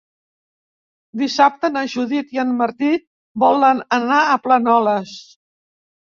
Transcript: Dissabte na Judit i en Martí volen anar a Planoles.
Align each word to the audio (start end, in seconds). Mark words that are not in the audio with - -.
Dissabte 1.21 1.69
na 1.73 1.83
Judit 1.95 2.31
i 2.37 2.41
en 2.43 2.53
Martí 2.61 2.89
volen 3.43 3.83
anar 3.99 4.17
a 4.31 4.39
Planoles. 4.47 5.13